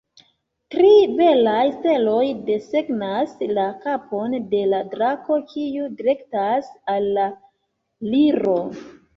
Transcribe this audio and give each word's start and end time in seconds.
Tri 0.75 0.93
belaj 1.17 1.65
steloj 1.73 2.23
desegnas 2.47 3.35
la 3.59 3.67
kapon 3.85 4.35
de 4.55 4.63
la 4.73 4.81
drako, 4.95 5.39
kiu 5.53 5.93
direktas 6.01 6.75
al 6.97 7.07
la 7.21 7.29
Liro. 8.11 8.59